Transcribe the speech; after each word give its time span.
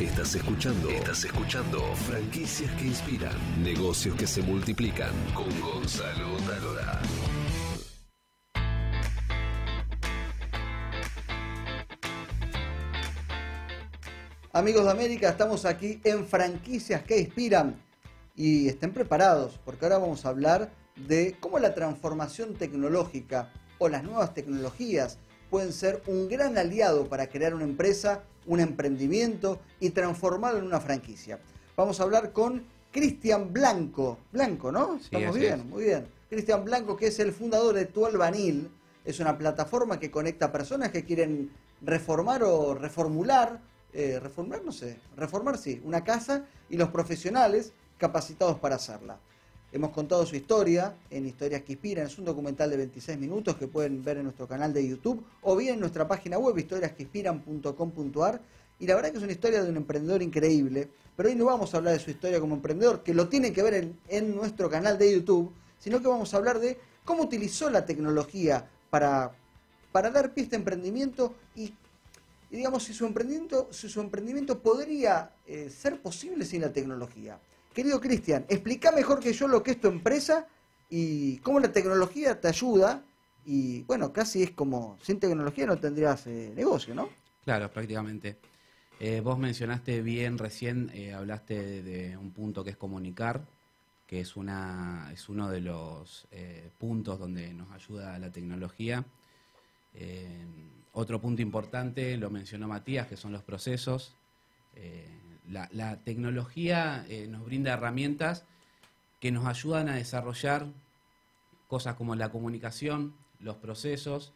Estás 0.00 0.34
escuchando. 0.34 0.88
Estás 0.88 1.24
escuchando. 1.24 1.80
Franquicias 1.94 2.70
que 2.72 2.86
inspiran. 2.86 3.32
Negocios 3.62 4.16
que 4.16 4.26
se 4.26 4.42
multiplican. 4.42 5.10
Con 5.34 5.60
Gonzalo 5.60 6.38
Talora. 6.46 7.02
Amigos 14.54 14.84
de 14.84 14.90
América, 14.90 15.28
estamos 15.28 15.66
aquí 15.66 16.00
en 16.04 16.26
Franquicias 16.26 17.02
que 17.02 17.20
inspiran. 17.20 17.76
Y 18.34 18.68
estén 18.68 18.92
preparados, 18.92 19.60
porque 19.62 19.84
ahora 19.84 19.98
vamos 19.98 20.24
a 20.24 20.30
hablar 20.30 20.72
de 20.96 21.36
cómo 21.38 21.58
la 21.58 21.74
transformación 21.74 22.54
tecnológica 22.54 23.52
o 23.78 23.88
las 23.88 24.02
nuevas 24.02 24.32
tecnologías 24.32 25.18
pueden 25.52 25.74
ser 25.74 26.02
un 26.06 26.30
gran 26.30 26.56
aliado 26.56 27.10
para 27.10 27.26
crear 27.26 27.54
una 27.54 27.64
empresa, 27.64 28.22
un 28.46 28.58
emprendimiento 28.58 29.60
y 29.80 29.90
transformarlo 29.90 30.58
en 30.58 30.64
una 30.64 30.80
franquicia. 30.80 31.38
Vamos 31.76 32.00
a 32.00 32.04
hablar 32.04 32.32
con 32.32 32.64
Cristian 32.90 33.52
Blanco. 33.52 34.16
Blanco, 34.32 34.72
¿no? 34.72 34.96
¿Estamos 34.96 35.36
bien? 35.36 35.68
Muy 35.68 35.84
bien. 35.84 36.06
Cristian 36.30 36.64
Blanco, 36.64 36.96
que 36.96 37.08
es 37.08 37.18
el 37.18 37.32
fundador 37.32 37.74
de 37.74 37.84
Tualbanil. 37.84 38.70
Es 39.04 39.20
una 39.20 39.36
plataforma 39.36 40.00
que 40.00 40.10
conecta 40.10 40.46
a 40.46 40.52
personas 40.52 40.90
que 40.90 41.04
quieren 41.04 41.50
reformar 41.82 42.42
o 42.44 42.72
reformular, 42.74 43.60
eh, 43.92 44.18
reformar, 44.22 44.64
no 44.64 44.72
sé, 44.72 45.00
reformar 45.18 45.58
sí, 45.58 45.82
una 45.84 46.02
casa 46.02 46.46
y 46.70 46.78
los 46.78 46.88
profesionales 46.88 47.74
capacitados 47.98 48.58
para 48.58 48.76
hacerla. 48.76 49.18
Hemos 49.74 49.90
contado 49.92 50.26
su 50.26 50.36
historia 50.36 50.94
en 51.08 51.26
Historias 51.26 51.62
que 51.62 51.72
Inspiran. 51.72 52.06
Es 52.06 52.18
un 52.18 52.26
documental 52.26 52.68
de 52.68 52.76
26 52.76 53.18
minutos 53.18 53.56
que 53.56 53.66
pueden 53.66 54.04
ver 54.04 54.18
en 54.18 54.24
nuestro 54.24 54.46
canal 54.46 54.70
de 54.74 54.86
YouTube 54.86 55.24
o 55.40 55.56
bien 55.56 55.74
en 55.74 55.80
nuestra 55.80 56.06
página 56.06 56.36
web 56.36 56.58
historiasqueinspiran.com.ar. 56.58 58.42
Y 58.78 58.86
la 58.86 58.94
verdad 58.94 59.12
que 59.12 59.16
es 59.16 59.22
una 59.22 59.32
historia 59.32 59.62
de 59.62 59.70
un 59.70 59.78
emprendedor 59.78 60.20
increíble. 60.20 60.90
Pero 61.16 61.30
hoy 61.30 61.36
no 61.36 61.46
vamos 61.46 61.72
a 61.72 61.78
hablar 61.78 61.94
de 61.94 62.00
su 62.00 62.10
historia 62.10 62.38
como 62.38 62.54
emprendedor, 62.54 63.02
que 63.02 63.14
lo 63.14 63.28
tienen 63.28 63.54
que 63.54 63.62
ver 63.62 63.94
en, 64.08 64.36
nuestro 64.36 64.68
canal 64.68 64.98
de 64.98 65.10
YouTube, 65.10 65.50
sino 65.78 66.02
que 66.02 66.08
vamos 66.08 66.34
a 66.34 66.36
hablar 66.36 66.58
de 66.58 66.78
cómo 67.06 67.22
utilizó 67.22 67.70
la 67.70 67.86
tecnología 67.86 68.68
para, 68.90 69.32
para 69.90 70.10
dar 70.10 70.34
pie 70.34 70.42
a 70.42 70.44
este 70.44 70.56
emprendimiento 70.56 71.34
y, 71.56 71.72
y 72.50 72.56
digamos 72.56 72.82
si 72.84 72.92
su 72.92 73.06
emprendimiento, 73.06 73.68
si 73.70 73.88
su 73.88 74.02
emprendimiento 74.02 74.58
podría 74.58 75.30
eh, 75.46 75.70
ser 75.70 75.98
posible 76.02 76.44
sin 76.44 76.60
la 76.60 76.74
tecnología. 76.74 77.38
Querido 77.72 78.00
Cristian, 78.00 78.44
explica 78.48 78.92
mejor 78.92 79.20
que 79.20 79.32
yo 79.32 79.48
lo 79.48 79.62
que 79.62 79.72
es 79.72 79.80
tu 79.80 79.88
empresa 79.88 80.46
y 80.90 81.38
cómo 81.38 81.58
la 81.58 81.72
tecnología 81.72 82.40
te 82.40 82.48
ayuda. 82.48 83.02
Y 83.44 83.82
bueno, 83.84 84.12
casi 84.12 84.42
es 84.42 84.50
como, 84.50 84.98
sin 85.02 85.18
tecnología 85.18 85.66
no 85.66 85.78
tendrías 85.78 86.26
eh, 86.26 86.52
negocio, 86.54 86.94
¿no? 86.94 87.08
Claro, 87.44 87.70
prácticamente. 87.70 88.36
Eh, 89.00 89.20
vos 89.20 89.38
mencionaste 89.38 90.02
bien 90.02 90.38
recién, 90.38 90.90
eh, 90.94 91.12
hablaste 91.12 91.82
de, 91.82 92.16
un 92.16 92.30
punto 92.30 92.62
que 92.62 92.70
es 92.70 92.76
comunicar, 92.76 93.44
que 94.06 94.20
es, 94.20 94.36
una, 94.36 95.10
es 95.12 95.28
uno 95.28 95.48
de 95.48 95.62
los 95.62 96.28
puntos 96.78 97.18
donde 97.18 97.54
nos 97.54 97.72
ayuda 97.72 98.18
la 98.18 98.30
tecnología. 98.30 99.02
otro 100.92 101.20
punto 101.20 101.40
importante, 101.40 102.16
lo 102.18 102.28
mencionó 102.28 102.68
Matías, 102.68 103.06
que 103.06 103.16
son 103.16 103.32
los 103.32 103.42
procesos 103.42 104.14
la, 105.50 105.96
tecnología 106.04 107.04
eh, 107.08 107.26
nos 107.28 107.44
brinda 107.44 107.72
herramientas 107.72 108.44
que 109.20 109.30
nos 109.30 109.46
ayudan 109.46 109.88
a 109.88 109.96
desarrollar 109.96 110.66
cosas 111.68 111.94
como 111.94 112.14
la 112.14 112.30
comunicación, 112.30 113.14
los 113.40 113.56
procesos 113.56 114.32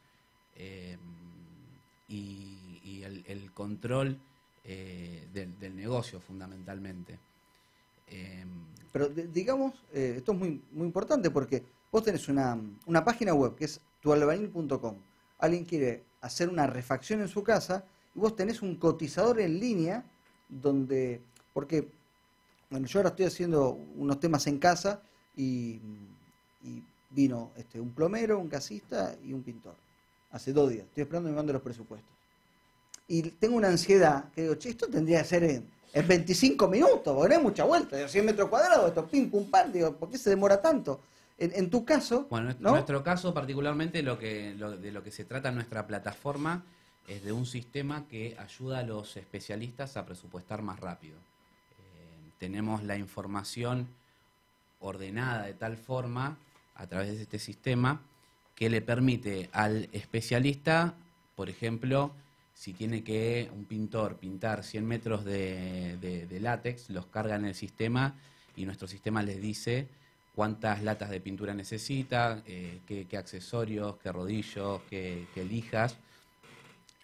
eh, 0.57 0.97
y, 2.09 2.53
el, 3.03 3.53
control 3.53 4.19
eh, 4.65 5.29
del, 5.33 5.77
negocio 5.77 6.21
fundamentalmente. 6.21 7.19
Pero 8.93 9.09
digamos, 9.09 9.75
esto 9.93 10.33
es 10.33 10.39
muy, 10.39 10.61
muy 10.73 10.87
importante 10.87 11.31
porque 11.31 11.63
vos 11.93 12.03
tenés 12.03 12.29
una, 12.29 12.59
una 12.87 13.05
página 13.05 13.33
web 13.33 13.55
que 13.55 13.67
es 13.67 13.81
tualbanil.com. 14.01 14.97
Alguien 15.39 15.65
quiere 15.65 16.03
hacer 16.21 16.49
una 16.49 16.67
refacción 16.67 17.21
en 17.21 17.29
su 17.29 17.45
casa 17.45 17.85
y 18.15 18.19
vos 18.19 18.35
tenés 18.35 18.63
un 18.63 18.75
cotizador 18.77 19.41
en 19.41 19.61
línea 19.61 20.05
donde, 20.49 21.21
porque, 21.53 21.89
bueno, 22.71 22.87
yo 22.87 22.99
ahora 22.99 23.11
estoy 23.11 23.27
haciendo 23.27 23.79
unos 23.97 24.21
temas 24.21 24.47
en 24.47 24.59
casa 24.59 25.01
y, 25.37 25.81
vino 27.09 27.53
este, 27.57 27.81
un 27.81 27.93
plomero, 27.93 28.39
un 28.39 28.49
casista 28.49 29.17
y 29.25 29.33
un 29.33 29.43
pintor. 29.43 29.75
Hace 30.33 30.53
dos 30.53 30.69
días. 30.69 30.85
Estoy 30.87 31.03
esperando 31.03 31.29
que 31.29 31.33
me 31.33 31.37
mande 31.37 31.53
los 31.53 31.63
presupuestos. 31.63 32.11
Y 33.09 33.23
tengo 33.23 33.57
una 33.57 33.69
ansiedad 33.69 34.31
que 34.33 34.43
digo, 34.43 34.57
che, 34.57 34.71
esto 34.71 34.89
tendría 34.89 35.23
que 35.23 35.29
ser 35.29 35.45
en, 35.45 35.77
25 36.07 36.69
minutos, 36.69 37.15
porque 37.15 37.29
no 37.31 37.37
hay 37.37 37.43
mucha 37.43 37.65
vuelta, 37.65 37.97
de 37.97 38.07
100 38.07 38.27
metros 38.27 38.51
cuadrados, 38.51 38.89
esto 38.89 39.07
pim, 39.07 39.31
pum, 39.31 39.51
pam, 39.51 39.73
digo, 39.73 39.97
¿por 39.97 40.11
qué 40.11 40.19
se 40.19 40.29
demora 40.29 40.61
tanto? 40.61 41.01
En, 41.39 41.71
tu 41.71 41.87
caso. 41.87 42.27
Bueno, 42.29 42.51
en 42.51 42.57
nuestro 42.61 43.03
caso, 43.03 43.33
particularmente, 43.33 44.03
lo 44.03 44.19
que, 44.19 44.55
de 44.55 44.93
lo 44.93 45.03
que 45.03 45.11
se 45.11 45.25
trata 45.25 45.49
en 45.49 45.55
nuestra 45.55 45.87
plataforma 45.87 46.65
es 47.09 47.23
de 47.25 47.33
un 47.33 47.47
sistema 47.47 48.07
que 48.09 48.37
ayuda 48.39 48.81
a 48.81 48.83
los 48.83 49.17
especialistas 49.17 49.97
a 49.97 50.05
presupuestar 50.05 50.63
más 50.63 50.81
rápido. 50.81 51.17
Eh, 51.17 52.31
tenemos 52.39 52.83
la 52.83 52.97
información 52.97 53.89
ordenada 54.81 55.47
de 55.47 55.55
tal 55.55 55.77
forma 55.77 56.37
a 56.75 56.87
través 56.87 57.17
de 57.17 57.23
este 57.23 57.39
sistema 57.39 58.03
que 58.55 58.71
le 58.71 58.81
permite 58.81 59.49
al 59.53 59.89
especialista, 59.93 60.95
por 61.35 61.49
ejemplo, 61.49 62.13
si 62.55 62.73
tiene 62.73 63.05
que 63.05 63.51
un 63.55 63.67
pintor 63.67 64.17
pintar 64.17 64.65
100 64.65 64.87
metros 64.87 65.25
de, 65.25 66.27
látex, 66.41 66.89
los 66.89 67.07
carga 67.07 67.37
en 67.37 67.45
el 67.45 67.55
sistema 67.55 68.15
y 68.57 68.65
nuestro 68.65 68.89
sistema 68.89 69.23
les 69.23 69.41
dice 69.43 69.89
cuántas 70.35 70.83
latas 70.83 71.11
de 71.11 71.21
pintura 71.21 71.53
necesita, 71.53 72.43
eh, 72.47 72.81
qué, 72.87 73.17
accesorios, 73.17 73.97
qué 73.99 74.11
rodillos, 74.11 74.81
qué, 74.89 75.27
qué 75.35 75.45
lijas 75.45 75.99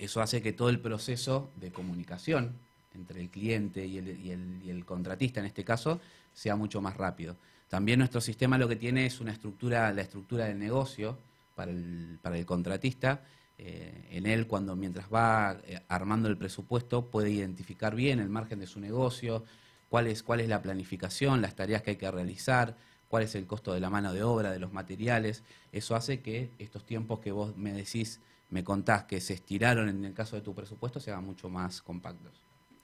eso 0.04 0.20
hace 0.20 0.42
que 0.42 0.52
todo 0.52 0.68
el 0.68 0.80
proceso 0.80 1.50
de 1.56 1.70
comunicación 1.70 2.52
entre 2.94 3.20
el 3.20 3.28
cliente 3.30 3.86
y 3.86 3.98
el, 3.98 4.84
contratista, 4.84 5.40
en 5.40 5.46
este 5.46 5.64
caso, 5.64 6.00
sea 6.34 6.56
mucho 6.56 6.80
más 6.80 6.96
rápido. 6.96 7.36
También 7.68 7.98
nuestro 7.98 8.20
sistema 8.20 8.58
lo 8.58 8.68
que 8.68 8.76
tiene 8.76 9.06
es 9.06 9.20
una 9.20 9.32
estructura, 9.32 9.92
la 9.92 10.02
estructura 10.02 10.46
del 10.46 10.58
negocio 10.58 11.16
para 11.54 11.70
el, 11.70 12.46
contratista. 12.46 13.22
Eh, 13.58 14.08
en 14.10 14.26
él, 14.26 14.46
cuando 14.46 14.76
mientras 14.76 15.06
va 15.12 15.56
eh, 15.66 15.80
armando 15.88 16.28
el 16.28 16.36
presupuesto, 16.36 17.06
puede 17.06 17.30
identificar 17.30 17.94
bien 17.94 18.18
el 18.18 18.28
margen 18.28 18.58
de 18.58 18.66
su 18.66 18.80
negocio, 18.80 19.44
cuál 19.88 20.12
cuál 20.24 20.40
es 20.40 20.48
la 20.48 20.62
planificación, 20.62 21.40
las 21.40 21.54
tareas 21.54 21.82
que 21.82 21.92
hay 21.92 21.96
que 21.96 22.10
realizar, 22.10 22.76
cuál 23.08 23.22
es 23.22 23.34
el 23.34 23.46
costo 23.46 23.72
de 23.72 23.80
la 23.80 23.90
mano 23.90 24.12
de 24.12 24.22
obra, 24.22 24.50
de 24.50 24.58
los 24.58 24.72
materiales. 24.72 25.42
Eso 25.70 25.94
hace 25.94 26.20
que 26.20 26.50
estos 26.58 26.84
tiempos 26.84 27.20
que 27.20 27.30
vos 27.30 27.56
me 27.56 27.72
decís 27.72 28.20
me 28.52 28.62
contás 28.62 29.04
que 29.04 29.18
se 29.18 29.32
estiraron 29.32 29.88
en 29.88 30.04
el 30.04 30.12
caso 30.12 30.36
de 30.36 30.42
tu 30.42 30.54
presupuesto 30.54 31.00
se 31.00 31.10
hagan 31.10 31.24
mucho 31.24 31.48
más 31.48 31.80
compactos. 31.80 32.32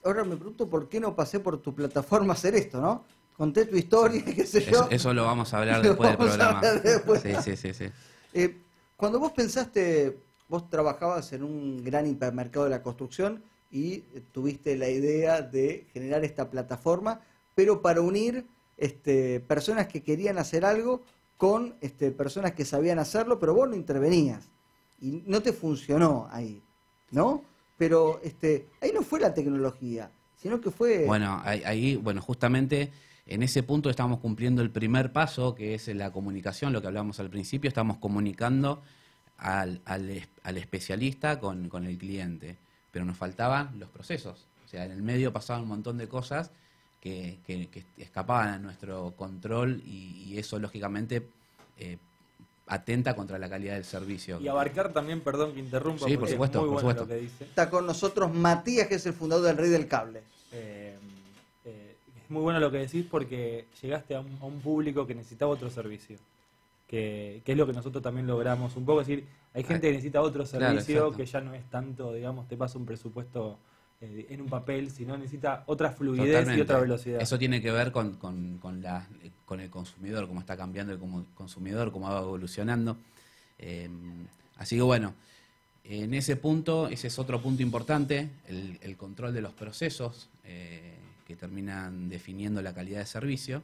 Ahora 0.03 0.23
me 0.23 0.35
pregunto 0.35 0.67
por 0.67 0.89
qué 0.89 0.99
no 0.99 1.15
pasé 1.15 1.39
por 1.39 1.61
tu 1.61 1.75
plataforma 1.75 2.33
a 2.33 2.35
hacer 2.35 2.55
esto, 2.55 2.81
¿no? 2.81 3.05
Conté 3.37 3.65
tu 3.65 3.75
historia, 3.75 4.25
qué 4.25 4.47
sé 4.47 4.65
yo. 4.65 4.87
Eso, 4.89 5.13
lo 5.13 5.25
vamos 5.25 5.53
a 5.53 5.59
hablar 5.59 5.81
después 5.83 6.09
del 6.09 6.17
programa. 6.17 6.61
Sí, 7.21 7.55
sí, 7.55 7.73
sí. 7.73 7.85
Eh, 8.33 8.57
cuando 8.97 9.19
vos 9.19 9.31
pensaste, 9.31 10.17
vos 10.47 10.67
trabajabas 10.71 11.31
en 11.33 11.43
un 11.43 11.83
gran 11.83 12.07
hipermercado 12.07 12.65
de 12.65 12.71
la 12.71 12.81
construcción 12.81 13.43
y 13.69 13.99
tuviste 14.31 14.75
la 14.75 14.89
idea 14.89 15.43
de 15.43 15.85
generar 15.93 16.25
esta 16.25 16.49
plataforma, 16.49 17.21
pero 17.53 17.83
para 17.83 18.01
unir 18.01 18.47
este, 18.75 19.39
personas 19.41 19.87
que 19.87 20.01
querían 20.01 20.39
hacer 20.39 20.65
algo 20.65 21.03
con 21.37 21.75
este, 21.81 22.09
personas 22.09 22.53
que 22.53 22.65
sabían 22.65 22.97
hacerlo, 22.97 23.37
pero 23.37 23.53
vos 23.53 23.69
no 23.69 23.75
intervenías 23.75 24.49
y 25.01 25.23
no 25.25 25.41
te 25.41 25.53
funcionó 25.53 26.27
ahí, 26.31 26.61
¿no? 27.11 27.43
Pero 27.77 28.19
este, 28.23 28.67
ahí 28.81 28.91
no 28.93 29.01
fue 29.01 29.19
la 29.19 29.33
tecnología, 29.33 30.11
sino 30.35 30.59
que 30.59 30.71
fue... 30.71 31.05
Bueno, 31.05 31.41
ahí, 31.43 31.95
bueno, 31.95 32.21
justamente 32.21 32.91
en 33.25 33.43
ese 33.43 33.63
punto 33.63 33.89
estamos 33.89 34.19
cumpliendo 34.19 34.61
el 34.61 34.71
primer 34.71 35.13
paso, 35.13 35.55
que 35.55 35.75
es 35.75 35.87
la 35.89 36.11
comunicación, 36.11 36.73
lo 36.73 36.81
que 36.81 36.87
hablamos 36.87 37.19
al 37.19 37.29
principio, 37.29 37.67
estamos 37.67 37.97
comunicando 37.97 38.81
al, 39.37 39.81
al, 39.85 40.57
especialista 40.57 41.39
con, 41.39 41.69
con, 41.69 41.85
el 41.85 41.97
cliente, 41.97 42.57
pero 42.91 43.05
nos 43.05 43.17
faltaban 43.17 43.79
los 43.79 43.89
procesos. 43.89 44.47
O 44.65 44.67
sea, 44.67 44.85
en 44.85 44.91
el 44.91 45.01
medio 45.01 45.31
pasaban 45.31 45.63
un 45.63 45.69
montón 45.69 45.97
de 45.97 46.07
cosas 46.07 46.51
que, 46.99 47.39
que, 47.45 47.85
escapaban 47.97 48.49
a 48.49 48.59
nuestro 48.59 49.13
control 49.15 49.81
y, 49.85 50.37
eso, 50.37 50.59
lógicamente, 50.59 51.27
eh, 51.77 51.97
atenta 52.69 53.15
contra 53.15 53.39
la 53.39 53.49
calidad 53.49 53.73
del 53.73 53.83
servicio. 53.83 54.39
Y 54.39 54.47
abarcar 54.47 54.93
también, 54.93 55.21
perdón 55.21 55.53
que 55.53 55.59
interrumpa, 55.59 56.05
sí, 56.05 56.15
por 56.17 56.29
supuesto, 56.29 56.61
muy 56.61 56.69
por 56.69 56.83
bueno 56.83 57.01
lo 57.01 57.07
que 57.07 57.15
dice. 57.15 57.43
Está 57.45 57.69
con 57.69 57.85
nosotros 57.85 58.31
Matías, 58.33 58.87
que 58.87 58.95
es 58.95 59.05
el 59.07 59.13
fundador 59.13 59.45
del 59.47 59.57
Rey 59.57 59.69
del 59.71 59.87
Cable. 59.87 60.21
Eh, 60.51 60.95
eh, 61.65 61.95
es 62.23 62.29
muy 62.29 62.43
bueno 62.43 62.59
lo 62.59 62.69
que 62.69 62.77
decís 62.77 63.05
porque 63.09 63.65
llegaste 63.81 64.15
a 64.15 64.19
un, 64.19 64.61
público 64.61 65.07
que 65.07 65.15
necesitaba 65.15 65.51
otro 65.51 65.71
servicio. 65.71 66.17
Que, 66.87 67.41
es 67.43 67.57
lo 67.57 67.65
que 67.65 67.73
nosotros 67.73 68.03
también 68.03 68.27
logramos. 68.27 68.75
Un 68.75 68.85
poco 68.85 68.99
decir, 68.99 69.27
hay 69.53 69.63
gente 69.63 69.87
que 69.87 69.93
necesita 69.93 70.21
otro 70.21 70.45
servicio 70.45 71.11
que 71.11 71.25
ya 71.25 71.41
no 71.41 71.55
es 71.55 71.67
tanto, 71.71 72.13
digamos, 72.13 72.47
te 72.47 72.55
pasa 72.55 72.77
un 72.77 72.85
presupuesto 72.85 73.57
eh, 74.01 74.27
en 74.29 74.41
un 74.41 74.47
papel, 74.47 74.91
sino 74.91 75.17
necesita 75.17 75.63
otra 75.67 75.91
fluidez 75.91 76.47
y 76.57 76.61
otra 76.61 76.79
velocidad. 76.79 77.21
Eso 77.21 77.37
tiene 77.37 77.61
que 77.61 77.71
ver 77.71 77.91
con, 77.91 78.17
la, 78.81 79.07
con 79.45 79.59
el 79.59 79.69
consumidor, 79.69 80.27
cómo 80.27 80.39
está 80.39 80.55
cambiando 80.55 80.93
el 80.93 80.99
consumidor, 81.35 81.91
cómo 81.91 82.09
va 82.09 82.19
evolucionando. 82.19 82.97
Eh, 83.57 83.89
así 84.57 84.75
que 84.75 84.81
bueno, 84.81 85.13
en 85.83 86.13
ese 86.13 86.35
punto, 86.35 86.87
ese 86.87 87.07
es 87.07 87.17
otro 87.17 87.41
punto 87.41 87.63
importante, 87.63 88.29
el, 88.47 88.95
control 88.95 89.33
de 89.33 89.41
los 89.41 89.53
procesos 89.53 90.29
eh, 90.45 90.93
que 91.25 91.35
terminan 91.35 92.09
definiendo 92.09 92.61
la 92.61 92.73
calidad 92.73 92.99
de 92.99 93.07
servicio. 93.07 93.63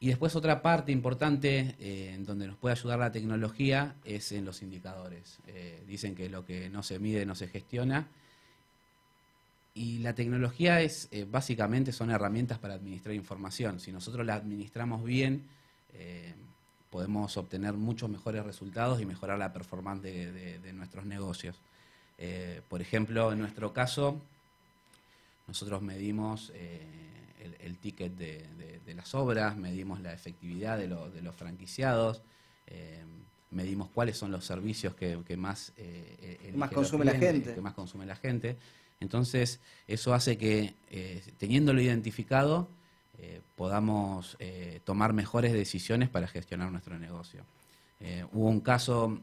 Y 0.00 0.08
después 0.08 0.34
otra 0.34 0.62
parte 0.62 0.90
importante 0.90 1.76
eh, 1.78 2.10
en 2.14 2.26
donde 2.26 2.48
nos 2.48 2.56
puede 2.56 2.72
ayudar 2.72 2.98
la 2.98 3.12
tecnología 3.12 3.94
es 4.04 4.32
en 4.32 4.44
los 4.44 4.60
indicadores. 4.60 5.38
Eh, 5.46 5.80
dicen 5.86 6.16
que 6.16 6.28
lo 6.28 6.44
que 6.44 6.68
no 6.68 6.82
se 6.82 6.98
mide 6.98 7.24
no 7.24 7.36
se 7.36 7.46
gestiona. 7.46 8.08
Y 9.74 9.98
la 9.98 10.14
tecnología 10.14 10.80
es 10.80 11.08
básicamente 11.30 11.92
son 11.92 12.10
herramientas 12.10 12.58
para 12.58 12.74
administrar 12.74 13.14
información. 13.14 13.80
Si 13.80 13.90
nosotros 13.90 14.26
la 14.26 14.34
administramos 14.34 15.02
bien, 15.02 15.48
podemos 16.92 17.38
obtener 17.38 17.72
muchos 17.72 18.10
mejores 18.10 18.44
resultados 18.44 19.00
y 19.00 19.06
mejorar 19.06 19.38
la 19.38 19.50
performance 19.50 20.02
de, 20.02 20.72
nuestros 20.74 21.06
negocios. 21.06 21.56
Eh, 22.18 22.60
por 22.68 22.82
ejemplo, 22.82 23.32
en 23.32 23.38
nuestro 23.38 23.72
caso, 23.72 24.20
nosotros 25.48 25.80
medimos 25.80 26.52
eh, 26.54 26.86
el, 27.60 27.78
ticket 27.78 28.12
de, 28.14 28.94
las 28.94 29.14
obras, 29.14 29.56
medimos 29.56 30.02
la 30.02 30.12
efectividad 30.12 30.76
de, 30.76 30.86
los 30.86 31.34
franquiciados, 31.34 32.20
eh, 32.66 33.02
medimos 33.50 33.88
cuáles 33.88 34.18
son 34.18 34.30
los 34.30 34.44
servicios 34.44 34.94
que, 34.94 35.16
más, 35.38 35.72
más 36.54 36.70
consume 36.70 37.06
la 37.06 37.14
gente. 37.14 37.54
Que 37.54 37.60
más 37.62 37.72
consume 37.72 38.04
la 38.04 38.16
gente. 38.16 38.58
Entonces, 39.02 39.60
eso 39.86 40.14
hace 40.14 40.38
que, 40.38 40.74
teniéndolo 41.38 41.82
identificado, 41.82 42.68
eh, 43.18 43.40
podamos 43.56 44.36
eh, 44.40 44.80
tomar 44.84 45.12
mejores 45.12 45.52
decisiones 45.52 46.08
para 46.08 46.26
gestionar 46.26 46.72
nuestro 46.72 46.98
negocio. 46.98 47.44
Eh, 48.00 48.24
hubo 48.32 48.48
un 48.48 48.60
caso, 48.60 49.18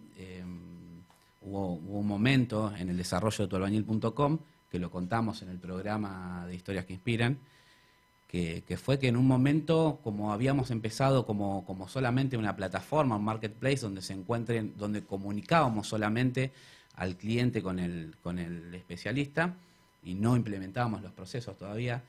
hubo, 1.41 1.73
un 1.73 2.07
momento 2.07 2.73
en 2.77 2.89
el 2.89 2.97
desarrollo 2.97 3.43
de 3.43 3.49
tualbañil.com, 3.49 4.39
que 4.71 4.79
lo 4.79 4.89
contamos 4.89 5.41
en 5.41 5.49
el 5.49 5.57
programa 5.57 6.45
de 6.47 6.55
Historias 6.55 6.85
que 6.85 6.93
Inspiran, 6.93 7.39
que, 8.27 8.63
fue 8.81 8.99
que 8.99 9.07
en 9.07 9.17
un 9.17 9.25
momento, 9.25 9.99
como 10.03 10.31
habíamos 10.31 10.69
empezado 10.71 11.25
como, 11.25 11.65
como, 11.65 11.89
solamente 11.89 12.37
una 12.37 12.55
plataforma, 12.55 13.17
un 13.17 13.25
marketplace 13.25 13.79
donde 13.79 14.01
se 14.01 14.13
encuentren, 14.13 14.75
donde 14.77 15.03
comunicábamos 15.03 15.87
solamente 15.87 16.51
al 16.95 17.17
cliente 17.17 17.61
con 17.61 17.79
el, 17.79 18.15
con 18.21 18.37
el 18.39 18.73
especialista 18.75 19.55
y 20.03 20.15
no 20.15 20.35
implementábamos 20.35 21.01
los 21.01 21.11
procesos 21.11 21.57
todavía, 21.57 22.03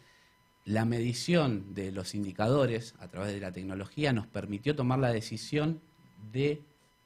la 0.65 0.85
medición 0.85 1.75
de 1.75 1.91
los 1.91 2.15
indicadores 2.15 2.95
a 3.01 3.09
través 3.09 3.33
de 3.33 3.41
la 3.41 3.53
tecnología 3.53 4.13
nos 4.13 4.27
permitió 4.27 4.77
tomar 4.77 4.99
la 4.99 5.11
decisión 5.11 5.81
de 6.33 6.61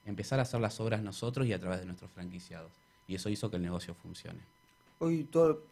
empezar 0.04 0.38
a 0.38 0.42
hacer 0.42 0.60
las 0.60 0.80
obras 0.80 1.02
nosotros 1.02 1.46
y 1.46 1.52
a 1.52 1.58
través 1.58 1.80
de 1.80 1.86
nuestros 1.86 2.10
franquiciados. 2.10 2.72
Y 3.06 3.14
eso 3.14 3.28
hizo 3.28 3.50
que 3.50 3.56
el 3.56 3.62
negocio 3.62 3.94
funcione. 3.94 4.40
Hoy 4.98 5.24
todo, 5.24 5.62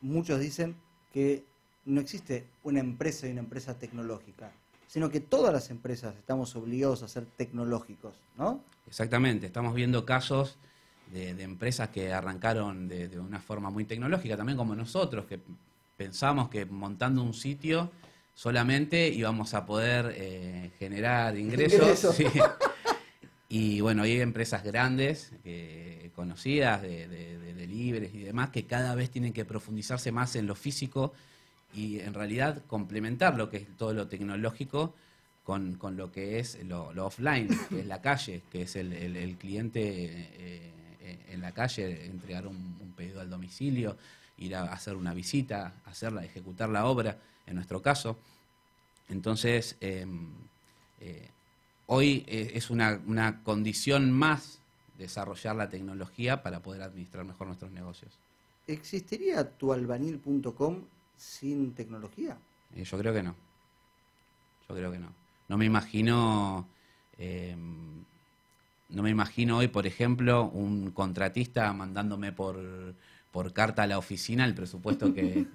muchos 0.00 0.40
dicen 0.40 0.76
que 1.12 1.44
no 1.84 2.00
existe 2.00 2.46
una 2.62 2.80
empresa 2.80 3.26
y 3.26 3.32
una 3.32 3.40
empresa 3.40 3.78
tecnológica, 3.78 4.52
sino 4.86 5.10
que 5.10 5.20
todas 5.20 5.52
las 5.52 5.70
empresas 5.70 6.14
estamos 6.16 6.54
obligados 6.56 7.02
a 7.02 7.08
ser 7.08 7.26
tecnológicos, 7.36 8.14
¿no? 8.36 8.62
Exactamente, 8.86 9.46
estamos 9.46 9.74
viendo 9.74 10.04
casos 10.04 10.56
de, 11.12 11.30
empresas 11.42 11.88
que 11.90 12.12
arrancaron 12.12 12.88
de, 12.88 13.08
de, 13.08 13.20
una 13.20 13.40
forma 13.40 13.70
muy 13.70 13.84
tecnológica, 13.84 14.36
también 14.36 14.58
como 14.58 14.74
nosotros, 14.74 15.26
que 15.26 15.40
pensamos 15.96 16.48
que 16.48 16.66
montando 16.66 17.22
un 17.22 17.34
sitio 17.34 17.90
solamente 18.34 19.08
íbamos 19.08 19.54
a 19.54 19.64
poder 19.64 20.12
eh, 20.16 20.70
generar 20.78 21.36
ingresos. 21.38 22.18
Y 23.46 23.80
bueno, 23.80 24.02
hay 24.02 24.20
empresas 24.20 24.64
grandes, 24.64 25.30
conocidas, 26.16 26.82
de, 26.82 27.06
de, 27.06 27.66
libres 27.68 28.12
y 28.12 28.20
demás, 28.20 28.48
que 28.48 28.66
cada 28.66 28.96
vez 28.96 29.10
tienen 29.10 29.32
que 29.32 29.44
profundizarse 29.44 30.10
más 30.10 30.34
en 30.34 30.46
lo 30.46 30.56
físico 30.56 31.12
y 31.72 32.00
en 32.00 32.14
realidad 32.14 32.62
complementar 32.66 33.36
lo 33.36 33.50
que 33.50 33.58
es 33.58 33.76
todo 33.76 33.92
lo 33.94 34.08
tecnológico 34.08 34.94
con, 35.44 35.78
lo 35.96 36.10
que 36.10 36.38
es 36.38 36.58
lo, 36.64 36.88
offline, 37.04 37.48
que 37.68 37.80
es 37.80 37.86
la 37.86 38.00
calle, 38.00 38.42
que 38.50 38.62
es 38.62 38.76
el, 38.76 39.36
cliente 39.38 39.80
eh, 39.84 40.72
en 41.28 41.40
la 41.40 41.52
calle, 41.52 42.06
entregar 42.06 42.46
un 42.46 42.92
pedido 42.96 43.20
al 43.20 43.30
domicilio 43.30 43.96
ir 44.38 44.56
a 44.56 44.64
hacer 44.64 44.96
una 44.96 45.14
visita, 45.14 45.74
hacerla, 45.84 46.24
ejecutar 46.24 46.68
la 46.68 46.86
obra, 46.86 47.18
en 47.46 47.54
nuestro 47.54 47.82
caso. 47.82 48.18
Entonces, 49.08 49.76
em, 49.80 50.28
eh, 51.00 51.28
hoy 51.86 52.24
eh, 52.26 52.52
es 52.54 52.70
una, 52.70 53.42
condición 53.42 54.10
más 54.10 54.60
desarrollar 54.98 55.56
la 55.56 55.68
tecnología 55.68 56.42
para 56.42 56.60
poder 56.60 56.82
administrar 56.82 57.24
mejor 57.24 57.46
nuestros 57.46 57.70
negocios. 57.72 58.18
¿Existiría 58.66 59.50
tualbanil.com 59.50 60.84
sin 61.16 61.74
tecnología? 61.74 62.38
Eh, 62.74 62.84
yo 62.84 62.98
creo 62.98 63.12
que 63.12 63.22
no. 63.22 63.34
Yo 64.68 64.74
creo 64.74 64.90
que 64.90 64.98
no. 64.98 65.12
No 65.48 65.58
me 65.58 65.66
imagino 65.66 66.66
em, 67.18 68.04
no 68.88 69.02
me 69.02 69.10
imagino 69.10 69.58
hoy, 69.58 69.68
por 69.68 69.86
ejemplo, 69.86 70.48
un 70.50 70.90
contratista 70.90 71.72
mandándome 71.72 72.32
por 72.32 72.94
por 73.34 73.52
carta 73.52 73.82
a 73.82 73.88
la 73.88 73.98
oficina 73.98 74.44
el 74.44 74.54
presupuesto 74.54 75.12
que, 75.12 75.48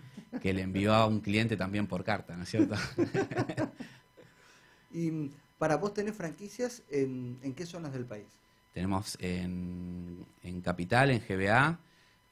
le 0.43 0.61
envió 0.61 0.93
a 0.93 1.07
un 1.07 1.21
cliente 1.21 1.55
también 1.55 1.87
por 1.87 2.03
carta, 2.03 2.35
¿no 2.35 2.43
es 2.43 2.49
cierto? 2.49 2.75
y 4.91 5.31
para 5.57 5.77
vos 5.77 5.93
tenés 5.93 6.13
franquicias 6.13 6.83
en, 6.89 7.39
qué 7.55 7.65
zonas 7.65 7.93
del 7.93 8.03
país? 8.03 8.27
Tenemos 8.73 9.17
en, 9.21 10.25
Capital, 10.61 11.09
en 11.09 11.21
GBA, 11.25 11.79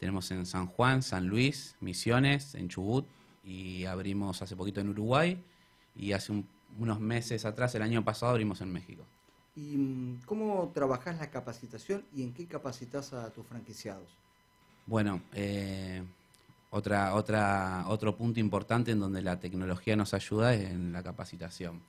tenemos 0.01 0.29
en 0.31 0.45
San 0.45 0.67
Juan, 0.67 1.01
San 1.01 1.27
Luis, 1.27 1.77
Misiones, 1.79 2.53
en 2.53 2.67
Chubut 2.67 3.07
y 3.45 3.85
abrimos 3.85 4.41
hace 4.41 4.57
poquito 4.57 4.81
en 4.81 4.89
Uruguay 4.89 5.41
y 5.95 6.11
hace 6.11 6.43
unos 6.77 6.99
meses 6.99 7.45
atrás, 7.45 7.73
el 7.73 7.83
año 7.83 8.03
pasado, 8.03 8.33
abrimos 8.33 8.59
en 8.59 8.73
México. 8.73 9.05
¿Y 9.57 9.75
mm, 9.75 10.21
cómo 10.25 10.71
trabajás 10.71 11.17
la 11.17 11.31
capacitación 11.31 12.05
y 12.13 12.21
en 12.21 12.31
qué 12.31 12.45
capacitas 12.45 13.11
a 13.13 13.31
tus 13.33 13.45
franquiciados? 13.45 14.07
Bueno, 14.85 15.23
eh, 15.33 16.03
otra, 16.69 17.15
otra, 17.15 17.85
otro 17.87 18.15
punto 18.15 18.39
importante 18.39 18.91
en 18.91 18.99
donde 18.99 19.23
la 19.23 19.39
tecnología 19.39 19.95
nos 19.95 20.13
ayuda 20.13 20.53
es 20.53 20.69
en 20.69 20.93
la 20.93 21.01
capacitación. 21.01 21.81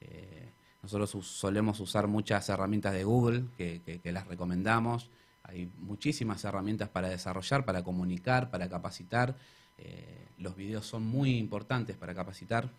Eh, 0.00 0.48
nosotros 0.82 1.10
solemos 1.26 1.78
usar 1.80 2.08
muchas 2.08 2.48
herramientas 2.48 2.94
de 2.94 3.04
Google 3.04 3.44
que, 3.58 4.00
las 4.04 4.26
recomendamos. 4.26 5.10
Hay 5.44 5.70
muchísimas 5.80 6.42
herramientas 6.44 6.88
para 6.88 7.10
desarrollar, 7.10 7.66
para 7.66 7.84
comunicar, 7.84 8.50
para 8.50 8.70
capacitar. 8.70 9.36
Eh, 9.76 10.28
los 10.38 10.56
videos 10.56 10.86
son 10.86 11.02
muy 11.06 11.36
importantes 11.36 11.94
para 11.94 12.14
capacitar. 12.14 12.70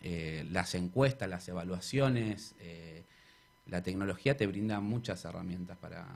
Las 0.00 0.74
encuestas, 0.74 1.28
las 1.28 1.46
evaluaciones, 1.48 2.54
la 3.70 3.82
tecnología 3.82 4.36
te 4.36 4.46
brinda 4.46 4.80
muchas 4.80 5.24
herramientas 5.24 5.78
para, 5.78 6.06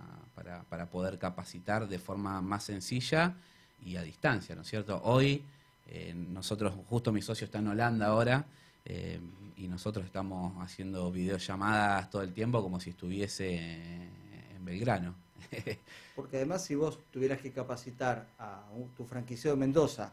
para, 0.69 0.87
poder 0.87 1.19
capacitar 1.19 1.89
de 1.89 1.99
forma 1.99 2.41
más 2.43 2.65
sencilla 2.65 3.37
y 3.85 3.97
a 3.97 4.03
distancia, 4.03 4.55
¿no 4.55 4.63
es 4.63 4.69
cierto? 4.69 5.01
Hoy, 5.05 5.43
eh, 5.87 6.13
nosotros, 6.15 6.75
justo 6.89 7.13
mi 7.13 7.23
socio 7.23 7.45
está 7.45 7.59
en 7.59 7.69
Holanda 7.69 8.07
ahora, 8.07 8.45
eh, 8.85 9.21
y 9.57 9.69
nosotros 9.69 10.05
estamos 10.05 10.61
haciendo 10.63 11.11
videollamadas 11.13 12.11
todo 12.11 12.23
el 12.23 12.33
tiempo 12.33 12.61
como 12.61 12.81
si 12.81 12.91
estuviese 12.91 13.55
en 13.55 14.65
Belgrano. 14.65 15.15
Porque 16.17 16.39
además, 16.39 16.65
si 16.65 16.75
vos 16.75 16.99
tuvieras 17.13 17.41
que 17.41 17.53
capacitar 17.53 18.27
a 18.39 18.65
tu 18.97 19.05
franquiciado 19.05 19.57
de 19.57 19.61
Mendoza, 19.61 20.13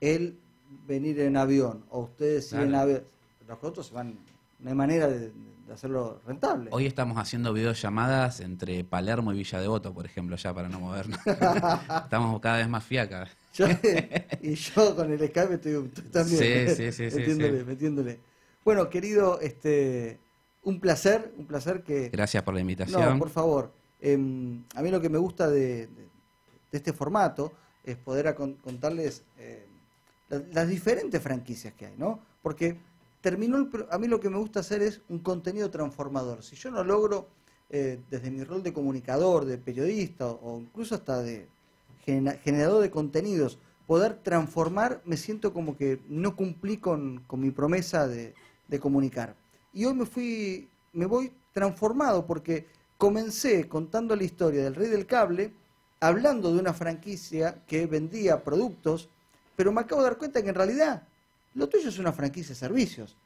él 0.00 0.38
venir 0.86 1.20
en 1.20 1.36
avión, 1.36 1.84
o 1.90 2.00
ustedes 2.00 2.52
ir 2.52 2.60
en 2.60 2.74
avión, 2.74 3.04
los 3.46 3.58
otros 3.62 3.86
se 3.86 3.94
van, 3.94 4.18
no 4.60 4.68
hay 4.68 4.74
manera 4.74 5.08
de 5.08 5.32
de 5.66 5.72
hacerlo 5.72 6.20
rentable. 6.26 6.70
Hoy 6.72 6.86
estamos 6.86 7.18
haciendo 7.18 7.52
videollamadas 7.52 8.40
entre 8.40 8.84
Palermo 8.84 9.32
y 9.32 9.38
Villa 9.38 9.60
Devoto, 9.60 9.92
por 9.92 10.06
ejemplo, 10.06 10.36
ya 10.36 10.54
para 10.54 10.68
no 10.68 10.78
movernos. 10.78 11.18
estamos 12.04 12.40
cada 12.40 12.58
vez 12.58 12.68
más 12.68 12.84
fiacas. 12.84 13.30
y 14.42 14.54
yo 14.54 14.94
con 14.94 15.10
el 15.10 15.18
Skype 15.18 15.54
estoy, 15.54 15.88
también 16.12 16.68
sí, 16.68 16.92
sí, 16.92 17.10
sí, 17.10 17.16
metiéndole, 17.16 17.64
metiéndole. 17.64 18.20
Bueno, 18.64 18.88
querido, 18.88 19.40
este, 19.40 20.20
un 20.62 20.78
placer, 20.78 21.32
un 21.36 21.46
placer 21.46 21.82
que... 21.82 22.10
Gracias 22.10 22.42
por 22.42 22.54
la 22.54 22.60
invitación. 22.60 23.14
No, 23.14 23.18
por 23.18 23.30
favor. 23.30 23.72
Em, 24.00 24.62
a 24.74 24.82
mí 24.82 24.90
lo 24.90 25.00
que 25.00 25.08
me 25.08 25.18
gusta 25.18 25.48
de, 25.48 25.88
este 26.70 26.92
formato 26.92 27.52
es 27.82 27.96
poder 27.96 28.34
contarles 28.34 29.24
eh, 29.38 29.66
las 30.28 30.68
diferentes 30.68 31.22
franquicias 31.22 31.74
que 31.74 31.86
hay, 31.86 31.94
¿no? 31.96 32.20
Porque 32.42 32.76
terminó 33.20 33.68
a 33.90 33.98
mí 33.98 34.06
lo 34.08 34.20
que 34.20 34.30
me 34.30 34.38
gusta 34.38 34.60
hacer 34.60 34.82
es 34.82 35.00
un 35.08 35.18
contenido 35.20 35.70
transformador. 35.70 36.42
Si 36.42 36.56
yo 36.56 36.70
no 36.70 36.84
logro, 36.84 37.28
eh, 37.70 37.98
desde 38.10 38.30
mi 38.30 38.44
rol 38.44 38.62
de 38.62 38.72
comunicador, 38.72 39.44
de 39.44 39.58
periodista 39.58 40.26
o 40.28 40.60
incluso 40.60 40.94
hasta 40.94 41.22
de 41.22 41.48
genera- 42.04 42.38
generador 42.38 42.82
de 42.82 42.90
contenidos, 42.90 43.58
poder 43.86 44.14
transformar, 44.22 45.00
me 45.04 45.16
siento 45.16 45.52
como 45.52 45.76
que 45.76 46.00
no 46.08 46.34
cumplí 46.34 46.76
con, 46.78 47.22
con 47.26 47.40
mi 47.40 47.50
promesa 47.50 48.08
de, 48.08 48.34
de 48.68 48.80
comunicar. 48.80 49.36
Y 49.72 49.84
hoy 49.84 49.94
me 49.94 50.06
fui, 50.06 50.68
me 50.92 51.06
voy 51.06 51.32
transformado 51.52 52.26
porque 52.26 52.66
comencé 52.98 53.68
contando 53.68 54.16
la 54.16 54.24
historia 54.24 54.64
del 54.64 54.74
rey 54.74 54.88
del 54.88 55.06
cable, 55.06 55.52
hablando 56.00 56.52
de 56.52 56.60
una 56.60 56.72
franquicia 56.72 57.62
que 57.66 57.86
vendía 57.86 58.42
productos, 58.42 59.08
pero 59.56 59.72
me 59.72 59.80
acabo 59.80 60.02
de 60.02 60.08
dar 60.08 60.18
cuenta 60.18 60.42
que 60.42 60.50
en 60.50 60.54
realidad 60.54 61.02
lo 61.54 61.68
tuyo 61.68 61.88
es 61.88 61.98
una 61.98 62.12
franquicia 62.12 62.50
de 62.50 62.54
servicios. 62.60 63.16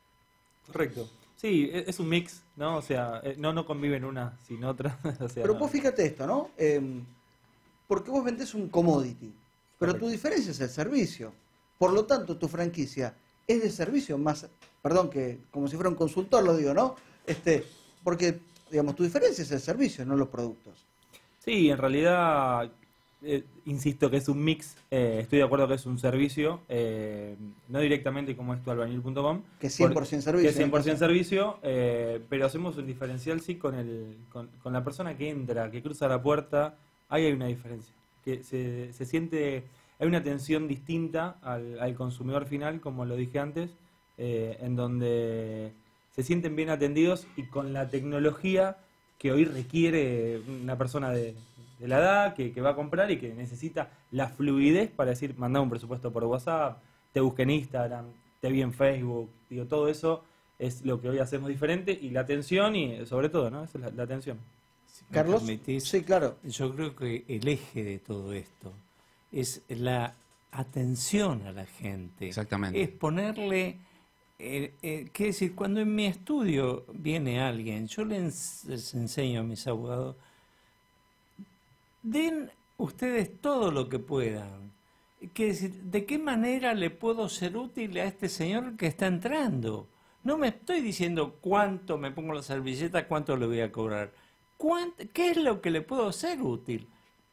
Correcto. 0.66 1.08
Sí, 1.36 1.68
e- 1.72 1.84
es 1.88 1.98
un 1.98 2.08
mix, 2.08 2.42
¿no? 2.56 2.76
O 2.76 2.82
sea, 2.82 3.20
eh, 3.24 3.34
no, 3.38 3.52
no 3.52 3.66
conviven 3.66 4.04
una 4.04 4.38
sin 4.46 4.62
otra. 4.64 4.98
o 5.20 5.28
sea, 5.28 5.42
Pero 5.42 5.54
vos 5.54 5.70
fíjate 5.70 6.06
esto, 6.06 6.26
¿no? 6.26 6.50
Em, 6.56 7.04
porque 7.88 8.10
vos 8.10 8.24
vendés 8.24 8.54
un 8.54 8.68
commodity, 8.68 9.34
pero 9.78 9.94
tu 9.96 10.08
diferencia 10.08 10.52
es 10.52 10.60
el 10.60 10.68
servicio. 10.68 11.32
Por 11.78 11.92
lo 11.92 12.04
tanto, 12.04 12.36
tu 12.36 12.46
franquicia 12.46 13.14
es 13.46 13.62
de 13.62 13.70
servicio 13.70 14.16
más, 14.18 14.46
perdón 14.82 15.10
que 15.10 15.40
como 15.50 15.66
si 15.66 15.74
fuera 15.74 15.88
un 15.88 15.96
consultor 15.96 16.44
lo 16.44 16.56
digo, 16.56 16.72
¿no? 16.72 16.94
Este, 17.26 17.64
porque 18.04 18.38
digamos 18.70 18.94
tu 18.94 19.02
diferencia 19.02 19.42
es 19.42 19.50
el 19.50 19.60
servicio, 19.60 20.04
no 20.04 20.14
los 20.14 20.28
productos. 20.28 20.86
Sí, 21.38 21.70
en 21.70 21.78
realidad, 21.78 22.70
eh, 23.22 23.44
insisto 23.66 24.10
que 24.10 24.16
es 24.18 24.28
un 24.28 24.42
mix. 24.42 24.76
eh, 24.90 25.18
estoy 25.22 25.38
de 25.38 25.44
acuerdo 25.44 25.68
que 25.68 25.74
es 25.74 25.86
un 25.86 25.98
servicio, 25.98 26.60
eh, 26.68 27.36
no 27.68 27.80
directamente 27.80 28.34
como 28.36 28.54
es 28.54 28.62
tu 28.62 28.70
albañil.com. 28.70 29.42
Que 29.60 29.66
es 29.68 29.78
100% 29.78 29.92
por- 29.92 30.06
servicio, 30.06 30.32
Que 30.42 30.48
es 30.48 30.56
100% 30.56 30.64
entonces. 30.64 30.98
servicio, 30.98 31.58
eh, 31.62 32.20
pero 32.28 32.46
hacemos 32.46 32.76
un 32.76 32.86
diferencial, 32.86 33.40
sí, 33.40 33.56
con, 33.56 33.74
el, 33.74 34.16
con, 34.32 34.48
con 34.62 34.72
la 34.72 34.82
persona 34.84 35.16
que 35.16 35.28
entra, 35.30 35.70
que 35.70 35.82
cruza 35.82 36.08
la 36.08 36.22
puerta. 36.22 36.76
Ahí 37.08 37.26
hay 37.26 37.32
una 37.32 37.46
diferencia. 37.46 37.92
Que 38.24 38.42
se, 38.44 38.92
se 38.92 39.04
siente, 39.04 39.64
hay 39.98 40.06
una 40.08 40.18
atención 40.18 40.68
distinta 40.68 41.38
al, 41.42 41.78
al 41.80 41.94
consumidor 41.94 42.46
final, 42.46 42.80
como 42.80 43.04
lo 43.04 43.16
dije 43.16 43.38
antes, 43.38 43.70
eh, 44.18 44.56
en 44.60 44.76
donde 44.76 45.72
se 46.14 46.22
sienten 46.22 46.54
bien 46.56 46.70
atendidos 46.70 47.26
y 47.36 47.44
con 47.44 47.72
la 47.72 47.88
tecnología 47.88 48.76
que 49.18 49.32
hoy 49.32 49.44
requiere 49.44 50.40
una 50.62 50.76
persona 50.78 51.10
de, 51.10 51.34
de 51.80 51.88
la 51.88 51.98
edad 51.98 52.34
que, 52.34 52.52
que 52.52 52.60
va 52.60 52.70
a 52.70 52.74
comprar 52.76 53.10
y 53.10 53.18
que 53.18 53.34
necesita 53.34 53.90
la 54.12 54.28
fluidez 54.28 54.90
para 54.90 55.10
decir, 55.10 55.34
mandá 55.36 55.60
un 55.60 55.70
presupuesto 55.70 56.12
por 56.12 56.24
WhatsApp, 56.24 56.78
te 57.12 57.20
busqué 57.20 57.42
en 57.42 57.50
Instagram, 57.50 58.06
te 58.40 58.50
vi 58.50 58.62
en 58.62 58.72
Facebook, 58.72 59.30
digo, 59.48 59.64
todo 59.66 59.88
eso 59.88 60.22
es 60.58 60.84
lo 60.84 61.00
que 61.00 61.08
hoy 61.08 61.18
hacemos 61.18 61.48
diferente 61.48 61.98
y 62.00 62.10
la 62.10 62.20
atención 62.20 62.76
y 62.76 63.04
sobre 63.06 63.30
todo, 63.30 63.50
¿no? 63.50 63.64
Esa 63.64 63.78
es 63.78 63.84
la, 63.84 63.90
la 63.90 64.02
atención. 64.02 64.38
Si 64.86 65.04
Carlos, 65.06 65.40
permitís, 65.42 65.84
sí, 65.84 66.02
claro. 66.02 66.36
Yo 66.44 66.74
creo 66.74 66.94
que 66.94 67.24
el 67.28 67.48
eje 67.48 67.82
de 67.82 67.98
todo 67.98 68.32
esto 68.34 68.72
es 69.32 69.62
la 69.68 70.14
atención 70.52 71.46
a 71.46 71.52
la 71.52 71.64
gente. 71.64 72.28
Exactamente. 72.28 72.82
Es 72.82 72.90
ponerle, 72.90 73.78
eh, 74.38 74.74
eh, 74.82 75.08
quiere 75.12 75.28
decir, 75.32 75.54
cuando 75.54 75.80
en 75.80 75.94
mi 75.94 76.06
estudio 76.06 76.84
viene 76.92 77.40
alguien, 77.40 77.86
yo 77.86 78.04
le 78.04 78.18
ens- 78.20 78.64
les 78.66 78.92
enseño 78.94 79.40
a 79.40 79.42
mis 79.44 79.66
abogados, 79.66 80.16
den 82.02 82.50
ustedes 82.76 83.40
todo 83.40 83.70
lo 83.70 83.88
que 83.88 83.98
puedan. 83.98 84.70
Decir, 85.20 85.72
¿de 85.82 86.06
qué 86.06 86.18
manera 86.18 86.72
le 86.74 86.90
puedo 86.90 87.28
ser 87.28 87.56
útil 87.56 87.98
a 87.98 88.04
este 88.04 88.28
señor 88.28 88.76
que 88.76 88.86
está 88.86 89.06
entrando? 89.06 89.88
No 90.24 90.38
me 90.38 90.48
estoy 90.48 90.80
diciendo 90.80 91.36
cuánto 91.40 91.98
me 91.98 92.10
pongo 92.10 92.32
la 92.34 92.42
servilleta, 92.42 93.06
cuánto 93.06 93.36
le 93.36 93.46
voy 93.46 93.60
a 93.60 93.70
cobrar. 93.72 94.12
¿Cuánt- 94.58 95.10
¿Qué 95.12 95.30
es 95.30 95.36
lo 95.36 95.60
que 95.60 95.70
le 95.70 95.80
puedo 95.82 96.10
ser 96.12 96.40
útil? 96.42 96.86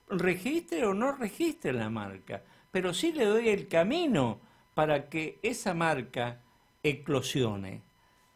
Registre 0.09 0.86
o 0.86 0.93
no 0.93 1.12
registre 1.13 1.74
la 1.74 1.89
marca, 1.89 2.43
pero 2.71 2.93
sí 2.93 3.12
le 3.12 3.25
doy 3.25 3.50
el 3.50 3.67
camino 3.67 4.39
para 4.74 5.09
que 5.09 5.39
esa 5.41 5.74
marca 5.74 6.41
eclosione. 6.83 7.81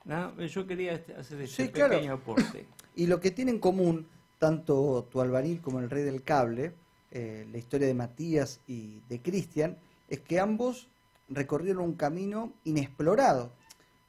¿no? 0.05 0.37
Yo 0.45 0.65
quería 0.65 0.93
este- 0.93 1.13
hacer 1.15 1.41
este 1.41 1.65
Sí, 1.67 1.71
claro. 1.71 1.93
pequeño 1.93 2.13
aporte. 2.13 2.65
Y 2.95 3.07
lo 3.07 3.21
que 3.21 3.31
tiene 3.31 3.51
en 3.51 3.59
común 3.59 4.05
tanto 4.41 5.07
tu 5.11 5.21
albañil 5.21 5.61
como 5.61 5.77
el 5.79 5.87
rey 5.91 6.03
del 6.03 6.23
cable, 6.23 6.73
eh, 7.11 7.45
la 7.51 7.59
historia 7.59 7.85
de 7.85 7.93
Matías 7.93 8.59
y 8.67 8.99
de 9.07 9.21
Cristian, 9.21 9.77
es 10.09 10.19
que 10.21 10.39
ambos 10.39 10.87
recorrieron 11.29 11.83
un 11.83 11.93
camino 11.93 12.51
inexplorado, 12.63 13.51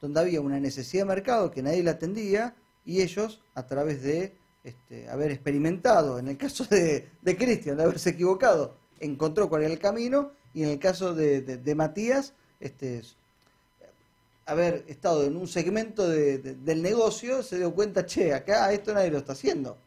donde 0.01 0.19
había 0.21 0.41
una 0.41 0.59
necesidad 0.59 1.03
de 1.03 1.09
mercado 1.09 1.51
que 1.51 1.61
nadie 1.61 1.83
la 1.83 1.91
atendía 1.91 2.55
y 2.83 3.01
ellos, 3.03 3.41
a 3.53 3.67
través 3.67 4.01
de 4.01 4.33
este, 4.63 5.07
haber 5.07 5.29
experimentado, 5.29 6.17
en 6.17 6.27
el 6.27 6.37
caso 6.37 6.65
de, 6.65 7.09
Cristian, 7.37 7.77
de 7.77 7.83
haberse 7.83 8.09
equivocado, 8.09 8.75
encontró 8.99 9.47
cuál 9.49 9.61
era 9.63 9.71
el 9.73 9.79
camino 9.79 10.31
y 10.55 10.63
en 10.63 10.69
el 10.69 10.79
caso 10.79 11.13
de, 11.13 11.75
Matías, 11.75 12.33
este, 12.59 13.03
haber 14.47 14.83
estado 14.87 15.25
en 15.25 15.37
un 15.37 15.47
segmento 15.47 16.09
de- 16.09 16.39
de- 16.39 16.55
del 16.55 16.81
negocio, 16.81 17.43
se 17.43 17.57
dio 17.59 17.71
cuenta, 17.75 18.03
che, 18.07 18.33
acá 18.33 18.73
esto 18.73 18.95
nadie 18.95 19.11
lo 19.11 19.19
está 19.19 19.33
haciendo. 19.33 19.77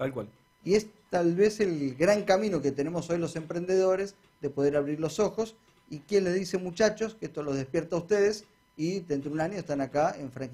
Tal 0.00 0.14
cual. 0.14 0.28
Y 0.64 0.76
es 0.76 0.86
tal 1.10 1.34
vez 1.34 1.60
el 1.60 1.94
gran 1.94 2.22
camino 2.22 2.62
que 2.62 2.72
tenemos 2.72 3.10
hoy 3.10 3.18
los 3.18 3.36
emprendedores 3.36 4.14
de 4.40 4.48
poder 4.48 4.74
abrir 4.78 4.98
los 4.98 5.20
ojos. 5.20 5.56
¿Y 5.90 5.98
quién 5.98 6.24
les 6.24 6.32
dice, 6.32 6.56
muchachos, 6.56 7.14
que 7.20 7.26
esto 7.26 7.42
los 7.42 7.54
despierta 7.56 7.96
a 7.96 7.98
ustedes 7.98 8.44
y 8.78 9.00
dentro 9.00 9.28
de 9.28 9.34
un 9.34 9.42
año 9.42 9.58
están 9.58 9.82
acá 9.82 10.16
en 10.18 10.32
franquicia? 10.32 10.48